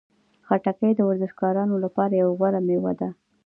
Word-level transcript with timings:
خټکی 0.47 0.89
د 0.95 0.99
ورزشکارانو 1.09 1.75
لپاره 1.83 2.13
یوه 2.21 2.33
غوره 2.39 2.59
میوه 2.67 2.93
ده. 2.99 3.09